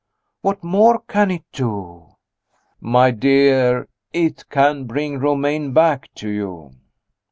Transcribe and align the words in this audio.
"What 0.41 0.63
more 0.63 0.97
can 1.07 1.29
it 1.29 1.43
do?" 1.53 2.15
"My 2.79 3.11
dear, 3.11 3.87
it 4.11 4.49
can 4.49 4.85
bring 4.85 5.19
Romayne 5.19 5.73
back 5.73 6.11
to 6.15 6.27
you." 6.27 6.71